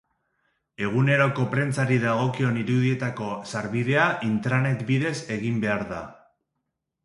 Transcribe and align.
Eguneroko 0.85 1.45
prentsari 1.51 1.99
dagokion 2.05 2.57
irudietarako 2.63 3.29
sarbidea 3.53 4.09
intranet 4.33 4.85
bidez 4.91 5.15
egin 5.41 5.65
behar 5.67 5.89
da. 5.97 6.05